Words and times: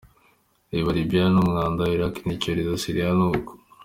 Reba 0.71 0.89
Libya 0.97 1.23
ni 1.33 1.39
umwanda, 1.43 1.83
Iraq 1.95 2.15
ni 2.25 2.33
icyorezo, 2.35 2.71
Syria 2.83 3.07
ni 3.17 3.25
uko. 3.29 3.51